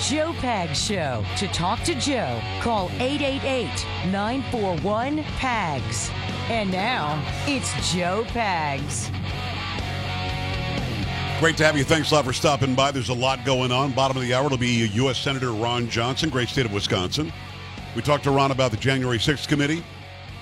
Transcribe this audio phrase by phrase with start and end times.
[0.00, 1.24] Joe Pag Show.
[1.36, 3.68] To talk to Joe, call 888
[4.10, 6.10] 941 PAGS.
[6.48, 9.10] And now, it's Joe Pags.
[11.40, 11.84] Great to have you.
[11.84, 12.90] Thanks a lot for stopping by.
[12.90, 13.92] There's a lot going on.
[13.92, 15.18] Bottom of the hour, it'll be U.S.
[15.18, 17.32] Senator Ron Johnson, great state of Wisconsin.
[17.94, 19.84] We talked to Ron about the January 6th committee.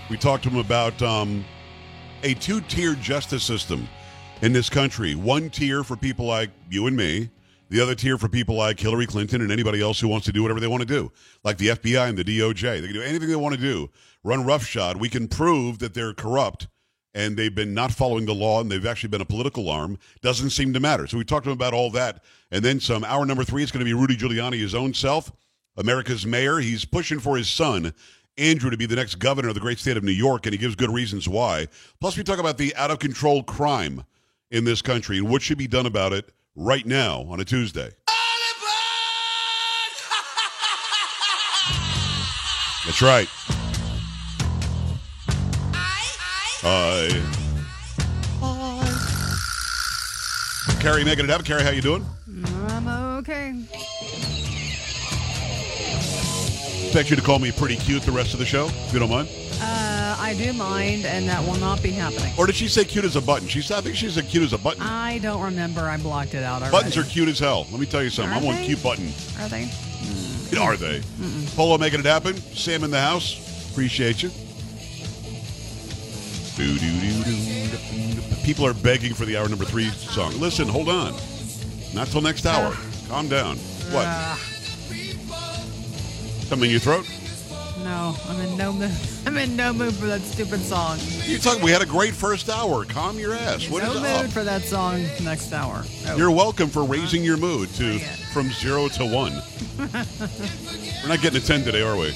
[0.08, 1.44] We talked to him about um,
[2.22, 3.88] a two tier justice system
[4.42, 7.30] in this country one tier for people like you and me,
[7.72, 10.42] the other tier for people like Hillary Clinton and anybody else who wants to do
[10.42, 11.10] whatever they want to do,
[11.42, 12.80] like the FBI and the DOJ.
[12.80, 13.88] They can do anything they want to do,
[14.22, 14.98] run roughshod.
[14.98, 16.68] We can prove that they're corrupt
[17.14, 20.50] and they've been not following the law and they've actually been a political arm doesn't
[20.50, 21.06] seem to matter.
[21.06, 23.04] So we talked to him about all that and then some.
[23.04, 25.32] Hour number three is going to be Rudy Giuliani, his own self,
[25.78, 26.58] America's mayor.
[26.58, 27.94] He's pushing for his son,
[28.36, 30.58] Andrew, to be the next governor of the great state of New York, and he
[30.58, 31.68] gives good reasons why.
[32.00, 34.04] Plus, we talk about the out of control crime
[34.50, 37.90] in this country and what should be done about it right now on a Tuesday.
[42.84, 43.28] That's right.
[46.64, 47.08] Hi.
[50.80, 51.44] Carrie making it happen.
[51.44, 52.04] Carrie, how you doing?
[52.44, 53.54] I'm okay.
[56.84, 59.10] Expect you to call me pretty cute the rest of the show, if you don't
[59.10, 59.28] mind.
[59.64, 62.32] Uh, I do mind, and that will not be happening.
[62.38, 63.46] Or did she say cute as a button?
[63.48, 64.82] She's I think she said cute as a button.
[64.82, 65.82] I don't remember.
[65.82, 66.72] I blocked it out already.
[66.72, 67.66] Buttons are cute as hell.
[67.70, 68.32] Let me tell you something.
[68.32, 68.66] Are I want they?
[68.66, 69.12] cute button.
[69.40, 69.70] Are they?
[70.58, 71.00] Are they?
[71.54, 72.36] Polo making it happen.
[72.36, 73.70] Sam in the house.
[73.70, 74.30] Appreciate you.
[78.44, 80.32] People are begging for the hour number three song.
[80.38, 81.14] Listen, hold on.
[81.94, 82.76] Not till next hour.
[83.08, 83.56] Calm down.
[83.90, 84.06] What?
[84.06, 84.36] Uh,
[86.46, 87.06] Something in your throat?
[87.82, 88.90] No, I'm in no mood.
[89.26, 90.98] I'm in no mood for that stupid song.
[91.24, 91.62] You talking?
[91.62, 92.84] We had a great first hour.
[92.84, 93.68] Calm your ass.
[93.68, 94.30] What no is mood up?
[94.30, 95.84] for that song next hour.
[96.06, 96.16] Oh.
[96.16, 97.98] You're welcome for raising your mood to
[98.32, 99.32] from zero to one.
[101.02, 102.12] We're not getting a ten today, are we?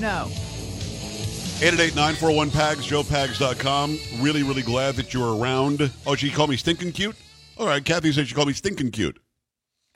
[0.00, 0.28] no.
[1.58, 3.98] 888-941-PAGS, joepags.com.
[4.20, 5.90] Really, really glad that you're around.
[6.06, 7.16] Oh, she called me stinking cute?
[7.58, 9.18] All right, Kathy said she called me stinking cute.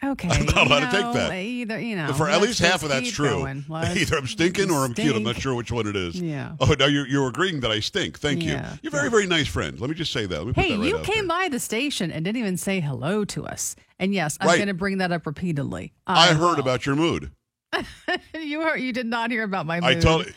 [0.05, 0.29] Okay.
[0.29, 1.33] I'm not allowed to take that.
[1.33, 2.13] Either, you know.
[2.13, 3.47] For at least half of that's true.
[3.71, 5.15] Either I'm stinking or I'm cute.
[5.15, 6.21] I'm not sure which one it is.
[6.21, 6.57] Yeah.
[6.61, 8.19] Oh, now you're, you're agreeing that I stink.
[8.19, 8.53] Thank you.
[8.53, 8.77] Yeah.
[8.83, 9.79] You're very, very nice friend.
[9.81, 10.39] Let me just say that.
[10.39, 12.81] Let me put Hey, that right you came by the station and didn't even say
[12.81, 13.77] hello to us.
[14.01, 14.57] And yes, I'm Right.
[14.57, 15.93] going to bring that up repeatedly.
[16.07, 16.61] I heard will.
[16.61, 17.31] about your mood.
[18.35, 18.61] you.
[18.61, 19.89] Heard, you did not hear about my mood.
[19.89, 20.27] I told.
[20.27, 20.33] You.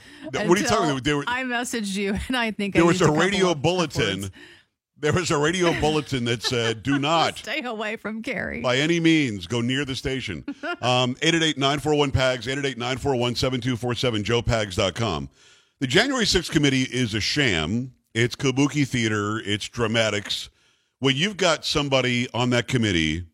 [0.47, 1.05] What are you talking about?
[1.07, 4.21] Were- I messaged you, and I think I there was a radio bulletin.
[4.21, 4.31] words.
[5.05, 8.61] There was a radio bulletin that said, "Do not." Stay away from Carrie.
[8.61, 10.43] by any means, go near the station.
[10.81, 15.29] Um, 888-941-PAGS, 888-941-7247, joepags.com.
[15.79, 17.93] The January 6th committee is a sham.
[18.15, 19.37] It's kabuki theater.
[19.45, 20.49] It's dramatics.
[20.97, 23.25] When you've got somebody on that committee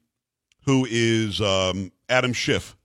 [0.65, 2.75] who is um, Adam Schiff,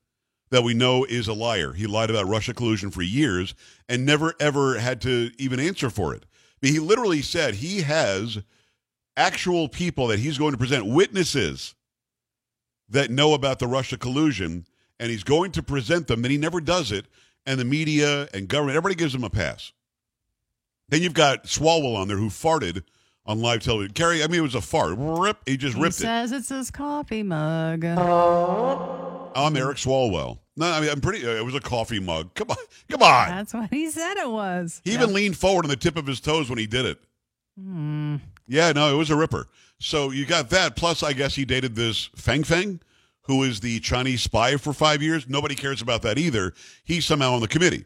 [0.50, 1.72] that we know is a liar.
[1.72, 3.52] He lied about Russia collusion for years
[3.88, 6.24] and never, ever had to even answer for it.
[6.60, 8.38] But he literally said he has
[9.16, 11.74] actual people that he's going to present, witnesses
[12.88, 14.66] that know about the Russia collusion,
[15.00, 17.06] and he's going to present them, and he never does it.
[17.44, 19.72] And the media and government, everybody gives him a pass.
[20.88, 22.82] Then you've got Swalwell on there who farted
[23.24, 23.92] on live television.
[23.92, 24.94] Carrie, I mean, it was a fart.
[24.96, 26.02] Rip, he just he ripped it.
[26.02, 27.84] says it's his coffee mug.
[27.84, 30.38] I'm Eric Swalwell.
[30.56, 31.26] No, I mean, I'm pretty.
[31.26, 32.34] Uh, it was a coffee mug.
[32.34, 32.56] Come on,
[32.88, 33.28] come on.
[33.28, 34.80] That's what he said it was.
[34.84, 36.98] He even leaned forward on the tip of his toes when he did it.
[37.58, 38.16] Hmm.
[38.46, 39.48] Yeah, no, it was a ripper.
[39.78, 40.76] So you got that.
[40.76, 42.80] Plus, I guess he dated this Fang Fang,
[43.22, 45.28] who is the Chinese spy for five years.
[45.28, 46.54] Nobody cares about that either.
[46.84, 47.84] He's somehow on the committee.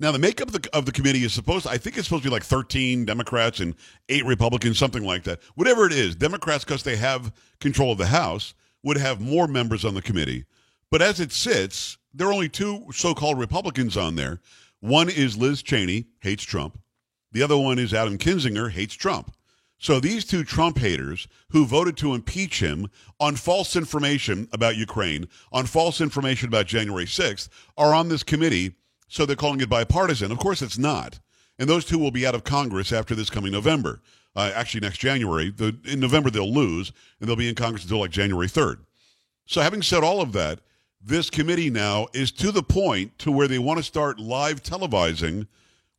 [0.00, 2.28] Now, the makeup of the, of the committee is supposed, I think it's supposed to
[2.28, 3.76] be like 13 Democrats and
[4.08, 5.40] eight Republicans, something like that.
[5.54, 8.52] Whatever it is, Democrats, because they have control of the House,
[8.82, 10.44] would have more members on the committee.
[10.90, 14.40] But as it sits, there are only two so called Republicans on there.
[14.80, 16.80] One is Liz Cheney, hates Trump.
[17.30, 19.32] The other one is Adam Kinzinger, hates Trump.
[19.82, 22.88] So these two Trump haters who voted to impeach him
[23.18, 28.76] on false information about Ukraine, on false information about January 6th, are on this committee
[29.08, 30.30] so they're calling it bipartisan.
[30.30, 31.18] Of course, it's not.
[31.58, 34.00] And those two will be out of Congress after this coming November.
[34.36, 35.50] Uh, actually, next January.
[35.50, 38.76] The, in November, they'll lose, and they'll be in Congress until like January 3rd.
[39.46, 40.60] So, having said all of that,
[41.02, 45.48] this committee now is to the point to where they want to start live televising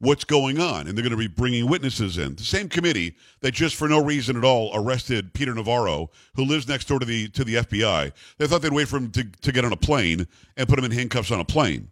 [0.04, 2.36] what's going on, and they're going to be bringing witnesses in.
[2.36, 6.68] The same committee that just for no reason at all arrested Peter Navarro, who lives
[6.68, 8.12] next door to the to the FBI.
[8.38, 10.28] They thought they'd wait for him to, to get on a plane
[10.58, 11.90] and put him in handcuffs on a plane.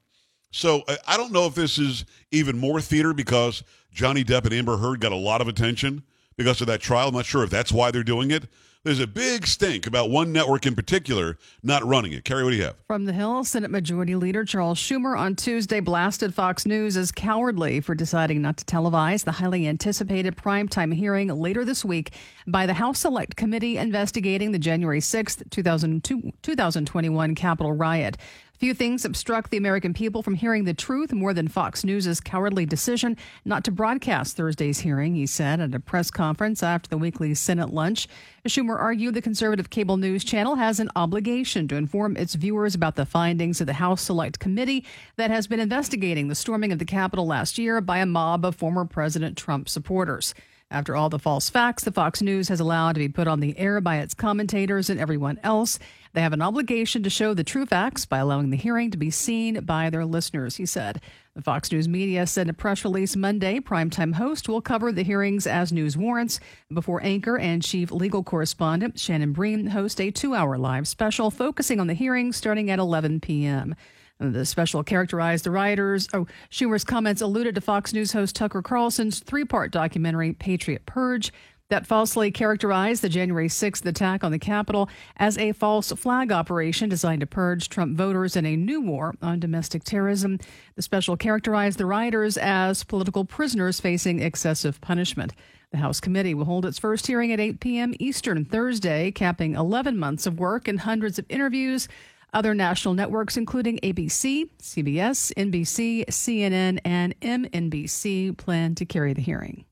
[0.52, 3.64] So I don't know if this is even more theater because
[3.94, 6.04] Johnny Depp and Amber Heard got a lot of attention
[6.36, 7.08] because of that trial.
[7.08, 8.44] I'm not sure if that's why they're doing it.
[8.84, 12.26] There's a big stink about one network in particular not running it.
[12.26, 12.78] Carrie, what do you have?
[12.88, 17.80] From the Hill, Senate Majority Leader Charles Schumer on Tuesday blasted Fox News as cowardly
[17.80, 22.16] for deciding not to televise the highly anticipated primetime hearing later this week
[22.48, 28.18] by the House Select Committee investigating the January 6th, 2021 Capitol riot.
[28.62, 32.64] Few things obstruct the American people from hearing the truth more than Fox News' cowardly
[32.64, 37.34] decision not to broadcast Thursday's hearing, he said at a press conference after the weekly
[37.34, 38.08] Senate lunch.
[38.48, 42.96] Schumer argued the conservative cable news channel has an obligation to inform its viewers about
[42.96, 44.86] the findings of the House Select Committee
[45.16, 48.56] that has been investigating the storming of the Capitol last year by a mob of
[48.56, 50.36] former President Trump supporters.
[50.72, 53.58] After all the false facts the Fox News has allowed to be put on the
[53.60, 55.78] air by its commentators and everyone else,
[56.14, 59.12] they have an obligation to show the true facts by allowing the hearing to be
[59.12, 61.02] seen by their listeners, he said.
[61.36, 65.46] The Fox News media in a press release Monday, primetime host will cover the hearings
[65.46, 66.40] as news warrants
[66.74, 71.82] before anchor and chief legal correspondent Shannon Bream host a two hour live special focusing
[71.82, 73.76] on the hearings starting at 11 p.m.
[74.22, 76.08] The special characterized the rioters.
[76.14, 81.34] Oh, Schumer's comments alluded to Fox News host Tucker Carlson's three part documentary, Patriot Purge,
[81.70, 86.88] that falsely characterized the January 6th attack on the Capitol as a false flag operation
[86.88, 90.38] designed to purge Trump voters in a new war on domestic terrorism.
[90.76, 95.34] The special characterized the rioters as political prisoners facing excessive punishment.
[95.72, 97.94] The House committee will hold its first hearing at 8 p.m.
[97.98, 101.88] Eastern Thursday, capping 11 months of work and hundreds of interviews
[102.34, 109.66] other national networks, including ABC, CBS, NBC, CNN, and MNBC, plan to carry the hearing.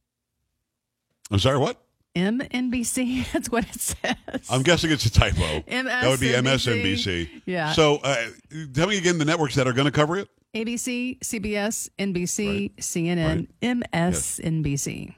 [1.32, 1.82] I'm sorry, what?
[2.16, 3.32] MNBC.
[3.34, 4.48] That's what it says.
[4.50, 5.38] I'm guessing it's a typo.
[5.38, 5.84] MSNBC.
[5.86, 7.42] That would be MSNBC.
[7.46, 7.72] Yeah.
[7.74, 8.28] So uh,
[8.74, 10.28] tell me again the networks that are going to cover it.
[10.56, 12.78] ABC, CBS, NBC, right.
[12.78, 13.82] CNN, right.
[13.92, 15.06] MSNBC.
[15.08, 15.16] Yes.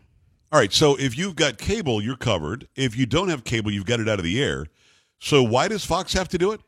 [0.52, 0.74] All right.
[0.74, 2.68] So if you've got cable, you're covered.
[2.76, 4.68] If you don't have cable, you've got it out of the air.
[5.20, 6.60] So why does Fox have to do it?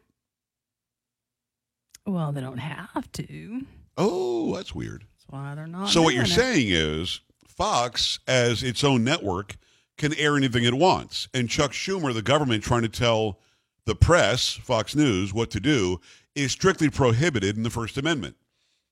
[2.05, 3.65] Well, they don't have to.
[3.97, 5.01] Oh, that's weird.
[5.01, 5.89] That's why they're not.
[5.89, 6.29] So what you're it.
[6.29, 9.55] saying is Fox, as its own network,
[9.97, 13.39] can air anything it wants, and Chuck Schumer, the government, trying to tell
[13.85, 15.99] the press, Fox News, what to do,
[16.35, 18.35] is strictly prohibited in the First Amendment.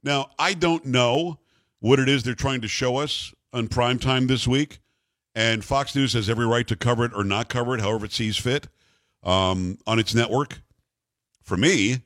[0.04, 1.40] Now, I don't know
[1.80, 4.80] what it is they're trying to show us on prime time this week,
[5.34, 8.14] and Fox News has every right to cover it or not cover it, however it
[8.14, 8.68] sees fit,
[9.24, 10.62] um, on its network.
[11.42, 12.02] For me,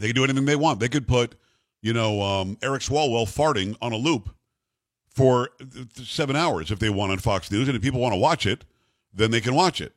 [0.00, 0.80] they can do anything they want.
[0.80, 1.36] They could put,
[1.82, 4.30] you know, um, Eric Swalwell farting on a loop
[5.08, 5.50] for
[5.94, 7.68] seven hours if they want on Fox News.
[7.68, 8.64] And if people want to watch it,
[9.12, 9.92] then they can watch it.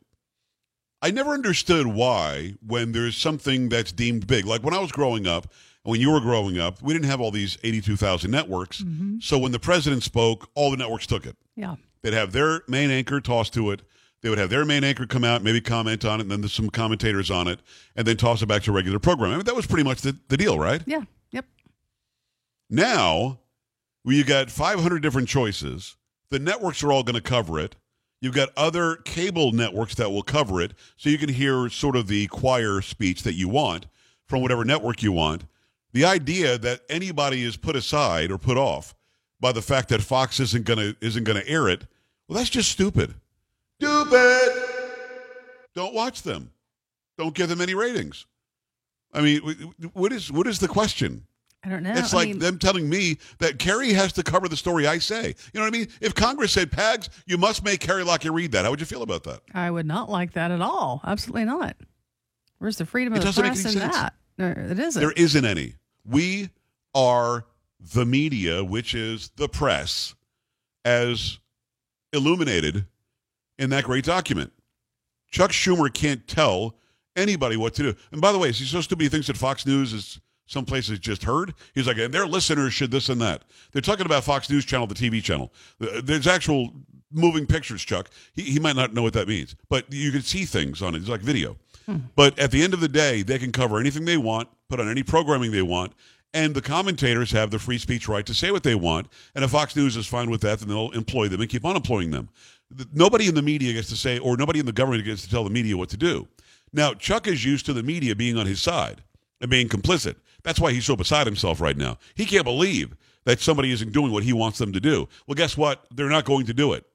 [1.02, 5.28] I never understood why, when there's something that's deemed big, like when I was growing
[5.28, 5.48] up,
[5.84, 8.82] when you were growing up, we didn't have all these 82,000 networks.
[8.82, 9.18] Mm-hmm.
[9.20, 11.36] So when the president spoke, all the networks took it.
[11.56, 11.76] Yeah.
[12.02, 13.82] They'd have their main anchor tossed to it.
[14.24, 16.54] They would have their main anchor come out, maybe comment on it, and then there's
[16.54, 17.60] some commentators on it,
[17.98, 19.34] and then toss it back to regular programming.
[19.34, 20.82] I mean, that was pretty much the, the deal, right?
[20.86, 21.02] Yeah.
[21.32, 21.46] Yep.
[22.70, 23.40] Now,
[24.04, 25.98] where you got 500 different choices,
[26.30, 27.76] the networks are all going to cover it.
[28.22, 32.08] You've got other cable networks that will cover it, so you can hear sort of
[32.08, 33.88] the choir speech that you want
[34.26, 35.44] from whatever network you want.
[35.92, 38.96] The idea that anybody is put aside or put off
[39.42, 41.86] by the fact that Fox isn't going to isn't going to air it,
[42.30, 43.16] well, that's just stupid.
[43.84, 44.64] Stupid.
[45.76, 46.52] Don't watch them.
[47.18, 48.26] Don't give them any ratings.
[49.14, 49.42] I mean,
[49.94, 51.28] what is what is the question?
[51.64, 51.94] I don't know.
[51.94, 54.98] It's I like mean, them telling me that Carrie has to cover the story I
[54.98, 55.28] say.
[55.54, 55.88] You know what I mean?
[56.02, 59.02] If Congress said, Pags, you must make Carrie Lockie read that, how would you feel
[59.02, 59.42] about that?
[59.54, 61.00] I would not like that at all.
[61.06, 61.78] Absolutely not.
[62.58, 63.96] Where's the freedom of the press in sense.
[63.96, 64.14] that?
[64.38, 65.00] There, it isn't.
[65.00, 65.76] There isn't any.
[66.06, 66.50] We
[66.94, 67.46] are
[67.94, 70.16] the media, which is the press,
[70.84, 71.40] as
[72.12, 72.86] illuminated
[73.58, 74.52] in that great document.
[75.32, 76.76] Chuck Schumer can't tell
[77.16, 77.96] anybody what to do.
[78.12, 80.66] And by the way, is he so stupid he thinks that Fox News is some
[80.66, 81.54] places just heard?
[81.74, 83.44] He's like, and their listeners should this and that.
[83.72, 85.54] They're talking about Fox News Channel, the TV channel.
[85.80, 86.74] There's actual
[87.12, 88.10] moving pictures, Chuck.
[88.34, 91.00] He, he might not know what that means, but you can see things on it.
[91.00, 91.58] It's like video.
[91.86, 91.98] Hmm.
[92.16, 94.90] But at the end of the day, they can cover anything they want, put on
[94.90, 95.94] any programming they want,
[96.34, 99.08] and the commentators have the free speech right to say what they want.
[99.36, 101.76] And if Fox News is fine with that, then they'll employ them and keep on
[101.76, 102.30] employing them.
[102.94, 105.44] Nobody in the media gets to say, or nobody in the government gets to tell
[105.44, 106.28] the media what to do.
[106.72, 109.02] Now, Chuck is used to the media being on his side
[109.42, 110.16] and being complicit.
[110.44, 111.98] That's why he's so beside himself right now.
[112.16, 115.08] He can't believe that somebody isn't doing what he wants them to do.
[115.28, 115.86] Well, guess what?
[115.94, 116.86] They're not going to do it.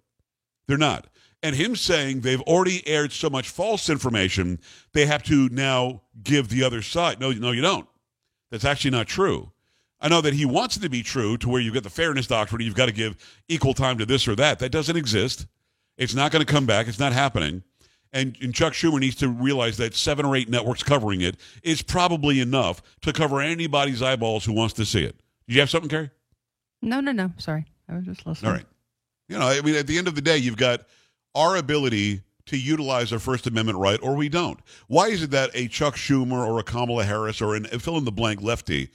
[0.66, 1.06] They're not.
[1.42, 4.58] And him saying they've already aired so much false information,
[4.92, 7.20] they have to now give the other side.
[7.20, 7.86] No, no, you don't.
[8.50, 9.52] That's actually not true.
[10.00, 12.26] I know that he wants it to be true to where you've got the fairness
[12.26, 13.16] doctrine, you've got to give
[13.48, 14.58] equal time to this or that.
[14.58, 15.46] That doesn't exist.
[15.98, 16.88] It's not going to come back.
[16.88, 17.62] It's not happening.
[18.12, 21.82] And, and, Chuck Schumer needs to realize that seven or eight networks covering it is
[21.82, 25.20] probably enough to cover anybody's eyeballs who wants to see it.
[25.46, 26.10] Did you have something, Carrie?
[26.80, 27.32] No, no, no.
[27.36, 27.66] Sorry.
[27.86, 28.50] I was just listening.
[28.50, 28.66] All right.
[29.28, 30.86] You know, I mean, at the end of the day, you've got
[31.34, 34.58] our ability to utilize our First Amendment right or we don't.
[34.86, 38.04] Why is it that a Chuck Schumer or a Kamala Harris or an fill in
[38.04, 38.88] the blank lefty,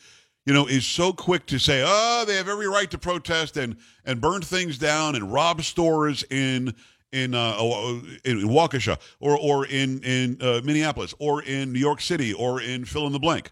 [0.45, 3.77] you know, is so quick to say, oh, they have every right to protest and
[4.05, 6.73] and burn things down and rob stores in
[7.13, 7.55] in uh,
[8.25, 12.83] in Waukesha or or in in uh, Minneapolis or in New York City or in
[12.83, 13.51] fill in the blank.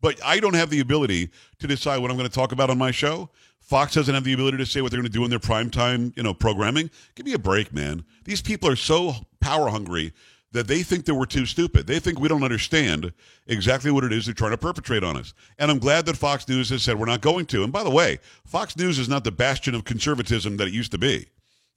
[0.00, 2.78] But I don't have the ability to decide what I'm going to talk about on
[2.78, 3.30] my show.
[3.60, 6.16] Fox doesn't have the ability to say what they're going to do in their primetime,
[6.16, 6.90] you know, programming.
[7.14, 8.04] Give me a break, man.
[8.24, 10.12] These people are so power hungry
[10.52, 11.86] that they think that we're too stupid.
[11.86, 13.12] They think we don't understand
[13.46, 15.34] exactly what it is they're trying to perpetrate on us.
[15.58, 17.64] And I'm glad that Fox News has said we're not going to.
[17.64, 20.92] And by the way, Fox News is not the bastion of conservatism that it used
[20.92, 21.26] to be.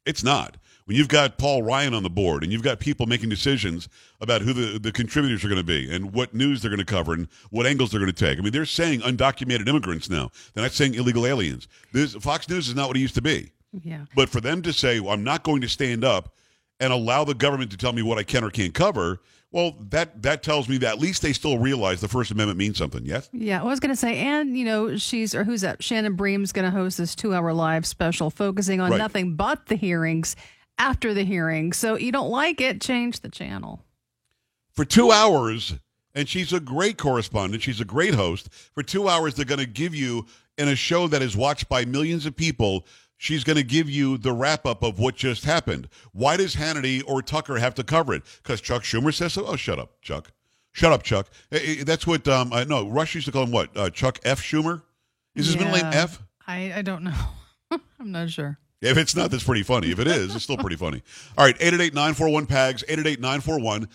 [0.05, 3.29] It's not when you've got Paul Ryan on the board and you've got people making
[3.29, 3.87] decisions
[4.21, 6.85] about who the, the contributors are going to be and what news they're going to
[6.85, 8.39] cover and what angles they're going to take.
[8.39, 10.31] I mean, they're saying undocumented immigrants now.
[10.53, 11.67] They're not saying illegal aliens.
[11.93, 13.51] This, Fox News is not what it used to be.
[13.83, 14.05] Yeah.
[14.15, 16.33] But for them to say, well, I'm not going to stand up
[16.79, 20.21] and allow the government to tell me what I can or can't cover, well, that
[20.21, 23.05] that tells me that at least they still realize the First Amendment means something.
[23.05, 23.29] Yes.
[23.33, 25.83] Yeah, I was going to say, and you know, she's or who's that?
[25.83, 28.97] Shannon Bream's going to host this two-hour live special focusing on right.
[28.97, 30.35] nothing but the hearings
[30.77, 31.73] after the hearing.
[31.73, 33.83] So you don't like it, change the channel.
[34.71, 35.75] For two hours,
[36.15, 38.49] and she's a great correspondent, she's a great host.
[38.73, 40.25] For two hours, they're going to give you,
[40.57, 42.85] in a show that is watched by millions of people,
[43.19, 45.87] she's going to give you the wrap up of what just happened.
[46.13, 48.23] Why does Hannity or Tucker have to cover it?
[48.41, 49.45] Because Chuck Schumer says so?
[49.45, 50.31] Oh, shut up, Chuck.
[50.71, 51.27] Shut up, Chuck.
[51.83, 53.75] That's what, um, I know, Rush used to call him what?
[53.77, 54.41] Uh, Chuck F.
[54.41, 54.81] Schumer?
[55.35, 56.23] Is his yeah, middle name F?
[56.47, 57.13] I, I don't know.
[57.99, 58.57] I'm not sure.
[58.81, 59.91] If it's not, that's pretty funny.
[59.91, 61.03] If it is, it's still pretty funny.
[61.37, 63.89] All right, 888-941-PAGS, 888-941-7247,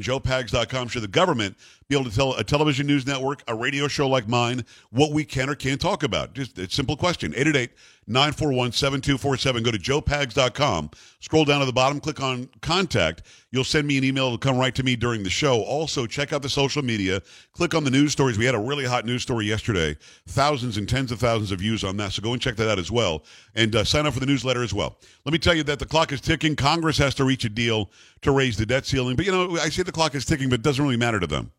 [0.00, 0.86] joepags.com.
[0.86, 1.56] Should the government
[1.88, 5.24] be able to tell a television news network, a radio show like mine, what we
[5.24, 6.32] can or can't talk about?
[6.32, 7.32] Just a simple question.
[7.32, 7.72] 888
[8.08, 9.62] 941 7247.
[9.62, 10.90] Go to joepags.com.
[11.20, 13.22] Scroll down to the bottom, click on contact.
[13.50, 14.26] You'll send me an email.
[14.26, 15.60] It'll come right to me during the show.
[15.62, 17.20] Also, check out the social media.
[17.52, 18.38] Click on the news stories.
[18.38, 19.96] We had a really hot news story yesterday.
[20.28, 22.12] Thousands and tens of thousands of views on that.
[22.12, 23.24] So go and check that out as well.
[23.54, 24.98] And uh, sign up for the newsletter as well.
[25.24, 26.54] Let me tell you that the clock is ticking.
[26.54, 27.90] Congress has to reach a deal
[28.22, 29.16] to raise the debt ceiling.
[29.16, 31.26] But, you know, I say the clock is ticking, but it doesn't really matter to
[31.26, 31.50] them.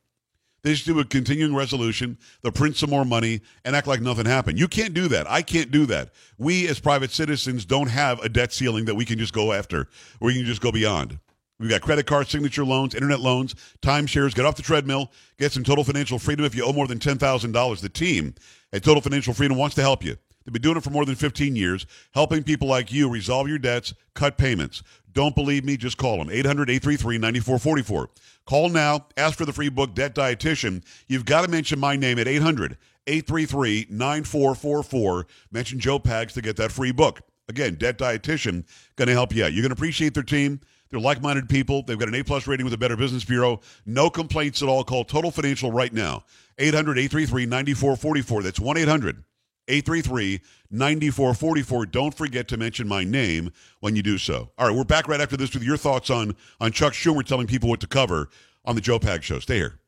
[0.67, 4.25] They just do a continuing resolution, they'll print some more money, and act like nothing
[4.25, 4.59] happened.
[4.59, 5.25] You can't do that.
[5.31, 6.09] I can't do that.
[6.37, 9.87] We, as private citizens, don't have a debt ceiling that we can just go after,
[10.19, 11.19] or we can just go beyond.
[11.57, 14.35] We've got credit card signature loans, internet loans, timeshares.
[14.35, 15.09] Get off the treadmill.
[15.39, 17.79] Get some total financial freedom if you owe more than $10,000.
[17.79, 18.35] The team
[18.73, 20.17] at Total Financial Freedom wants to help you.
[20.47, 23.59] They've been doing it for more than 15 years, helping people like you resolve your
[23.59, 24.81] debts, cut payments.
[25.11, 25.75] Don't believe me?
[25.75, 26.29] Just call them.
[26.29, 28.09] 800 833 9444.
[28.45, 29.07] Call now.
[29.17, 30.85] Ask for the free book, Debt Dietitian.
[31.09, 32.77] You've got to mention my name at 800
[33.07, 35.27] 833 9444.
[35.51, 37.19] Mention Joe Pags to get that free book.
[37.49, 38.63] Again, Debt Dietitian
[38.95, 39.51] going to help you out.
[39.51, 40.61] You're going to appreciate their team.
[40.89, 41.83] They're like-minded people.
[41.83, 43.59] They've got an A-plus rating with the Better Business Bureau.
[43.85, 44.85] No complaints at all.
[44.85, 46.23] Call Total Financial right now.
[46.57, 48.43] 800-833-9444.
[48.43, 49.23] That's 1-800
[49.67, 51.85] 833 9444.
[51.87, 54.49] Don't forget to mention my name when you do so.
[54.57, 57.47] All right, we're back right after this with your thoughts on, on Chuck Schumer telling
[57.47, 58.29] people what to cover
[58.65, 59.39] on the Joe Pag Show.
[59.39, 59.79] Stay here.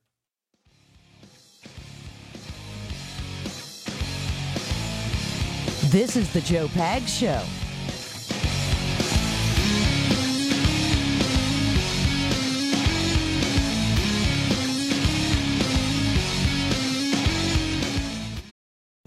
[5.90, 7.44] This is the Joe Pag Show.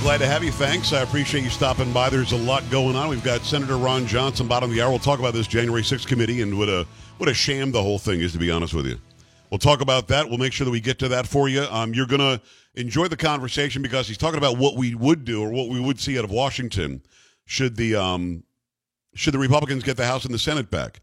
[0.00, 0.50] Glad to have you.
[0.50, 0.92] Thanks.
[0.92, 2.08] I appreciate you stopping by.
[2.08, 3.08] There's a lot going on.
[3.08, 4.90] We've got Senator Ron Johnson, bottom of the hour.
[4.90, 6.86] We'll talk about this January 6th committee and what a
[7.18, 8.98] what a sham the whole thing is, to be honest with you.
[9.50, 10.28] We'll talk about that.
[10.28, 11.62] We'll make sure that we get to that for you.
[11.70, 12.40] Um, you're going to
[12.74, 16.00] enjoy the conversation because he's talking about what we would do or what we would
[16.00, 17.02] see out of Washington
[17.44, 18.42] should the um,
[19.14, 21.00] should the Republicans get the House and the Senate back.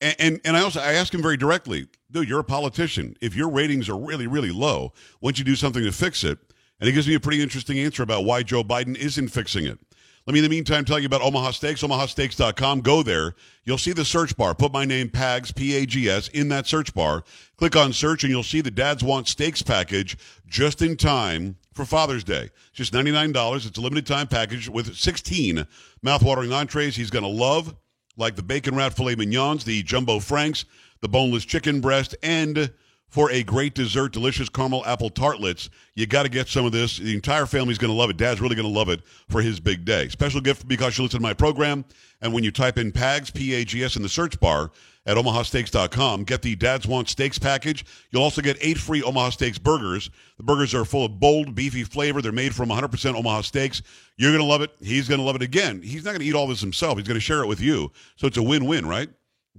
[0.00, 3.16] And, and and I also I ask him very directly, dude, you're a politician.
[3.20, 4.92] If your ratings are really really low,
[5.22, 6.38] don't you do something to fix it?
[6.80, 9.78] And he gives me a pretty interesting answer about why Joe Biden isn't fixing it.
[10.26, 12.82] Let me, in the meantime, tell you about Omaha Steaks, omahasteaks.com.
[12.82, 13.34] Go there.
[13.64, 14.54] You'll see the search bar.
[14.54, 17.24] Put my name, Pags, P A G S, in that search bar.
[17.56, 21.84] Click on search, and you'll see the Dads Want Steaks package just in time for
[21.84, 22.50] Father's Day.
[22.68, 23.66] It's just $99.
[23.66, 25.66] It's a limited time package with 16
[26.04, 27.74] mouthwatering entrees he's going to love,
[28.16, 30.64] like the bacon wrapped filet mignons, the jumbo franks,
[31.00, 32.70] the boneless chicken breast, and
[33.10, 35.68] for a great dessert, delicious caramel apple tartlets.
[35.94, 36.98] You got to get some of this.
[36.98, 38.16] The entire family's going to love it.
[38.16, 40.08] Dad's really going to love it for his big day.
[40.08, 41.84] Special gift because you listen to my program.
[42.22, 44.70] And when you type in PAGS, P-A-G-S, in the search bar
[45.06, 47.84] at omahasteaks.com, get the Dad's Want Steaks package.
[48.10, 50.10] You'll also get eight free Omaha Steaks burgers.
[50.36, 52.22] The burgers are full of bold, beefy flavor.
[52.22, 53.82] They're made from 100% Omaha Steaks.
[54.18, 54.70] You're going to love it.
[54.80, 55.82] He's going to love it again.
[55.82, 56.98] He's not going to eat all this himself.
[56.98, 57.90] He's going to share it with you.
[58.16, 59.08] So it's a win-win, right?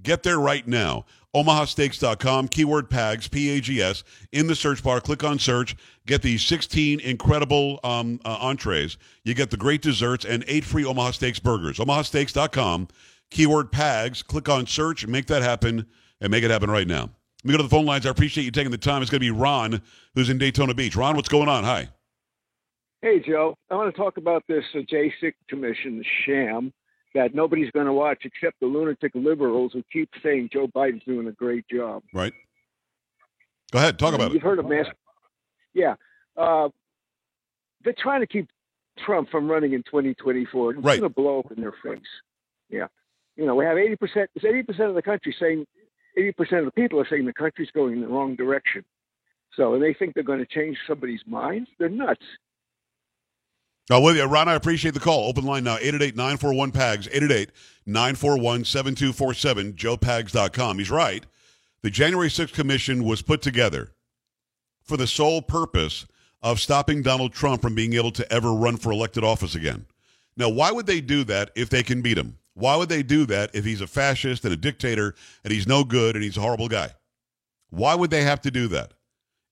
[0.01, 1.05] Get there right now
[1.35, 4.99] omahasteaks.com, keyword PAGS, P-A-G-S, in the search bar.
[4.99, 5.75] Click on search.
[6.05, 8.97] Get these 16 incredible um, uh, entrees.
[9.23, 11.77] You get the great desserts and eight free Omaha Steaks burgers.
[11.77, 12.87] omahasteaks.com,
[13.29, 14.23] keyword PAGS.
[14.23, 15.85] Click on search, make that happen,
[16.19, 17.09] and make it happen right now.
[17.43, 18.05] Let me go to the phone lines.
[18.05, 19.01] I appreciate you taking the time.
[19.01, 19.81] It's going to be Ron,
[20.13, 20.95] who's in Daytona Beach.
[20.95, 21.63] Ron, what's going on?
[21.63, 21.89] Hi.
[23.01, 23.55] Hey, Joe.
[23.71, 26.71] I want to talk about this uh, J6 Commission sham
[27.13, 31.27] that nobody's going to watch except the lunatic liberals who keep saying Joe Biden's doing
[31.27, 32.03] a great job.
[32.13, 32.33] Right.
[33.71, 33.99] Go ahead.
[33.99, 34.33] Talk about it.
[34.33, 34.85] You've heard of mass.
[35.73, 35.95] Yeah.
[36.37, 36.69] Uh,
[37.83, 38.49] they're trying to keep
[39.05, 40.71] Trump from running in 2024.
[40.71, 40.99] It's Right.
[40.99, 41.99] going to blow up in their face.
[42.69, 42.87] Yeah.
[43.35, 45.65] You know, we have 80%, it's 80% of the country saying,
[46.17, 48.83] 80% of the people are saying the country's going in the wrong direction.
[49.55, 51.67] So, and they think they're going to change somebody's mind?
[51.79, 52.25] They're nuts.
[53.91, 54.23] Oh, with you.
[54.23, 55.27] Ron, I appreciate the call.
[55.27, 57.07] Open line now, 888-941-PAGS,
[57.87, 60.77] 888-941-7247, joepags.com.
[60.77, 61.25] He's right.
[61.83, 63.91] The January 6th commission was put together
[64.81, 66.05] for the sole purpose
[66.41, 69.85] of stopping Donald Trump from being able to ever run for elected office again.
[70.37, 72.37] Now, why would they do that if they can beat him?
[72.53, 75.83] Why would they do that if he's a fascist and a dictator and he's no
[75.83, 76.91] good and he's a horrible guy?
[77.69, 78.93] Why would they have to do that?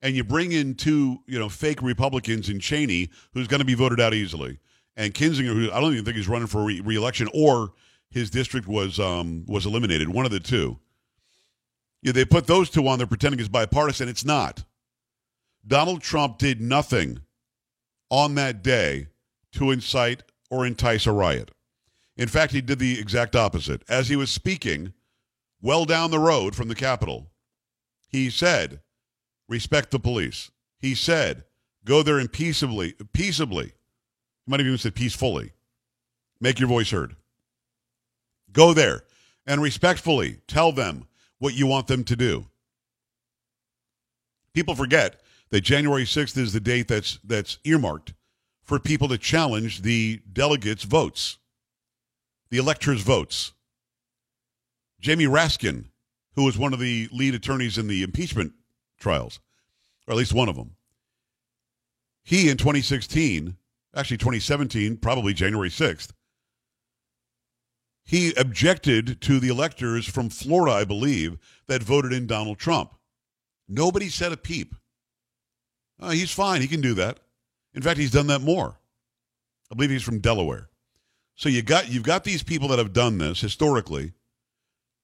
[0.01, 3.73] And you bring in two, you know, fake Republicans in Cheney, who's going to be
[3.73, 4.59] voted out easily,
[4.95, 7.73] and Kinzinger, who I don't even think he's running for re- reelection, or
[8.09, 10.09] his district was um, was eliminated.
[10.09, 10.79] One of the two.
[12.01, 14.07] Yeah, they put those two on there pretending it's bipartisan.
[14.07, 14.63] It's not.
[15.67, 17.19] Donald Trump did nothing
[18.09, 19.07] on that day
[19.53, 21.51] to incite or entice a riot.
[22.15, 23.83] In fact, he did the exact opposite.
[23.87, 24.93] As he was speaking,
[25.61, 27.31] well down the road from the Capitol,
[28.07, 28.81] he said
[29.49, 30.51] respect the police.
[30.77, 31.43] He said,
[31.83, 35.51] go there and peaceably, peaceably, he might have even said peacefully,
[36.39, 37.17] make your voice heard.
[38.53, 39.03] Go there
[39.45, 41.07] and respectfully tell them
[41.39, 42.45] what you want them to do.
[44.53, 48.13] People forget that January 6th is the date that's, that's earmarked
[48.63, 51.37] for people to challenge the delegates' votes,
[52.51, 53.53] the electors' votes.
[54.99, 55.85] Jamie Raskin,
[56.35, 58.53] who was one of the lead attorneys in the impeachment
[58.99, 59.39] trials,
[60.07, 60.75] or at least one of them.
[62.23, 63.55] He in 2016,
[63.95, 66.11] actually 2017, probably January 6th,
[68.05, 72.95] he objected to the electors from Florida, I believe, that voted in Donald Trump.
[73.67, 74.73] Nobody said a peep.
[75.99, 76.61] Uh, he's fine.
[76.61, 77.19] He can do that.
[77.75, 78.79] In fact, he's done that more.
[79.71, 80.69] I believe he's from Delaware.
[81.35, 84.13] So you got you've got these people that have done this historically,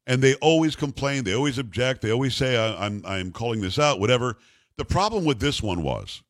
[0.08, 4.00] and they always complain, they always object, they always say, "I'm I'm calling this out,"
[4.00, 4.38] whatever.
[4.78, 6.22] The problem with this one was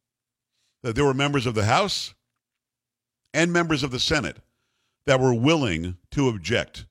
[0.84, 2.14] that there were members of the House
[3.34, 4.38] and members of the Senate
[5.06, 6.86] that were willing to object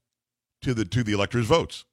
[0.63, 1.85] to the to the electors' votes.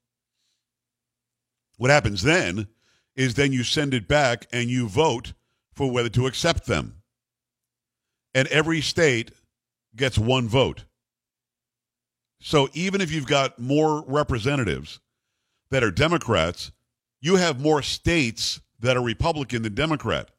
[1.77, 2.67] What happens then
[3.15, 5.33] is then you send it back and you vote
[5.73, 7.01] for whether to accept them.
[8.33, 9.31] And every state
[9.95, 10.85] gets one vote.
[12.41, 14.99] So even if you've got more representatives
[15.69, 16.71] that are Democrats,
[17.21, 20.31] you have more states that are Republican than Democrat.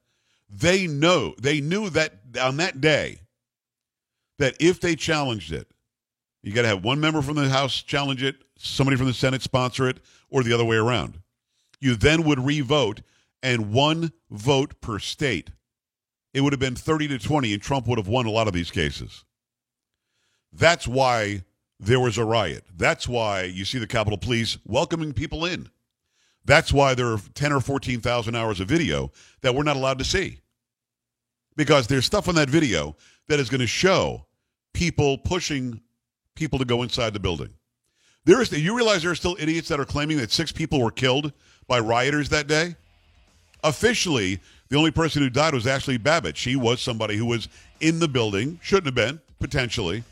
[0.51, 3.21] They know, they knew that on that day
[4.39, 5.69] that if they challenged it,
[6.43, 9.43] you got to have one member from the House challenge it, somebody from the Senate
[9.43, 11.21] sponsor it, or the other way around.
[11.81, 13.03] You then would re-vote,
[13.45, 15.51] and one vote per state.
[16.35, 18.53] It would have been 30 to 20, and Trump would have won a lot of
[18.53, 19.25] these cases.
[20.53, 21.45] That's why
[21.83, 22.65] there was a riot.
[22.77, 25.69] That's why you see the Capitol Police welcoming people in.
[26.45, 30.05] That's why there are 10 or 14,000 hours of video that we're not allowed to
[30.05, 30.39] see.
[31.57, 32.97] Because there's stuff on that video
[33.29, 34.27] that is going to show
[34.73, 35.81] people pushing
[36.37, 37.51] people to go inside the building.
[38.25, 40.93] There is you realize there are still idiots that are claiming that six people were
[40.93, 41.33] killed
[41.67, 42.77] by rioters that day?
[43.65, 46.37] Officially, the only person who died was Ashley Babbitt.
[46.37, 47.49] She was somebody who was
[47.81, 50.05] in the building, shouldn't have been, potentially,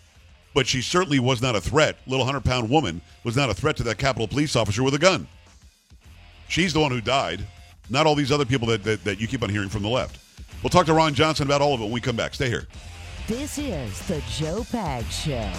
[0.55, 1.97] but she certainly was not a threat.
[2.07, 4.99] Little 100 pound woman was not a threat to that Capitol police officer with a
[4.99, 5.27] gun.
[6.49, 7.45] She's the one who died,
[7.89, 10.19] not all these other people that, that, that you keep on hearing from the left.
[10.63, 12.35] We'll talk to Ron Johnson about all of it when we come back.
[12.35, 12.67] Stay here.
[13.27, 15.51] This is the Joe Pag Show.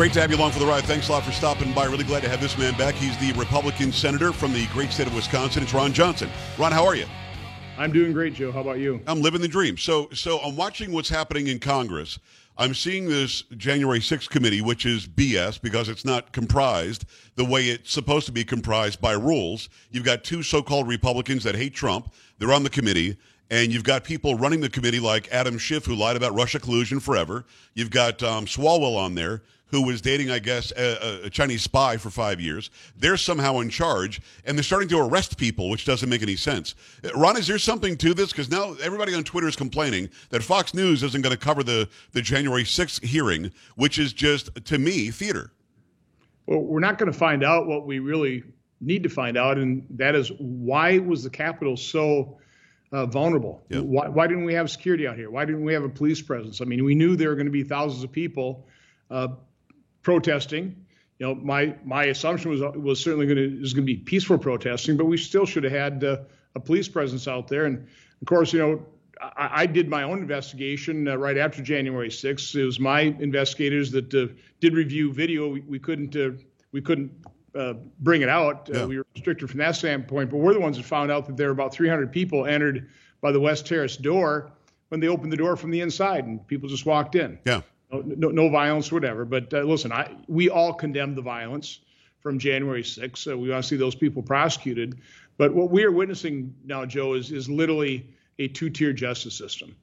[0.00, 0.82] Great to have you along for the ride.
[0.84, 1.84] Thanks a lot for stopping by.
[1.84, 2.94] Really glad to have this man back.
[2.94, 5.62] He's the Republican senator from the great state of Wisconsin.
[5.62, 6.30] It's Ron Johnson.
[6.56, 7.04] Ron, how are you?
[7.76, 8.50] I'm doing great, Joe.
[8.50, 9.02] How about you?
[9.06, 9.76] I'm living the dream.
[9.76, 12.18] So, so I'm watching what's happening in Congress.
[12.56, 17.66] I'm seeing this January 6th committee, which is BS because it's not comprised the way
[17.66, 19.68] it's supposed to be comprised by rules.
[19.90, 22.10] You've got two so-called Republicans that hate Trump.
[22.38, 23.18] They're on the committee.
[23.50, 27.00] And you've got people running the committee like Adam Schiff, who lied about Russia collusion
[27.00, 27.44] forever.
[27.74, 31.96] You've got um, Swalwell on there, who was dating, I guess, a, a, Chinese spy
[31.96, 32.70] for five years.
[32.96, 36.74] They're somehow in charge, and they're starting to arrest people, which doesn't make any sense.
[37.14, 38.30] Ron, is there something to this?
[38.30, 41.88] Because now everybody on Twitter is complaining that Fox News isn't going to cover the,
[42.12, 45.52] the January 6th hearing, which is just, to me, theater.
[46.46, 48.44] Well, we're not going to find out what we really
[48.80, 52.38] need to find out, and that is why was the Capitol so
[52.92, 53.62] uh, vulnerable?
[53.68, 53.84] Yep.
[53.84, 55.30] Why, why, didn't we have security out here?
[55.30, 56.60] Why didn't we have a police presence?
[56.60, 58.66] I mean, we knew there were going to be thousands of people.
[59.10, 59.28] Uh,
[60.02, 60.86] protesting.
[61.18, 64.38] You know, my my assumption was was certainly going to is going to be peaceful
[64.38, 66.18] protesting, but we still should have had uh,
[66.54, 67.66] a police presence out there.
[67.66, 67.86] And
[68.22, 68.86] of course, you know,
[69.20, 72.54] I, I did my own investigation uh, right after January 6th.
[72.54, 75.48] It was my investigators that uh, did review video.
[75.48, 76.30] We, we couldn't uh,
[76.72, 77.12] we couldn't
[77.54, 78.74] uh, bring it out.
[78.74, 81.36] Uh, we were restricted from that standpoint, but we're the ones that found out that
[81.36, 82.88] there were about 300 people entered
[83.20, 84.52] by the West Terrace door
[84.88, 87.38] when they opened the door from the inside, and people just walked in.
[87.44, 89.24] Yeah no, no violence, whatever.
[89.24, 91.80] But uh, listen, I, we all condemn the violence
[92.20, 93.18] from January 6th.
[93.18, 95.00] So we want to see those people prosecuted.
[95.38, 99.74] But what we are witnessing now, Joe, is is literally a two-tier justice system.